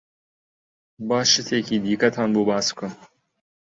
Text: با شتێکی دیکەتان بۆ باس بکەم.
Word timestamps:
با 1.07 1.19
شتێکی 1.31 1.77
دیکەتان 1.83 2.29
بۆ 2.35 2.41
باس 2.49 2.67
بکەم. 2.71 2.93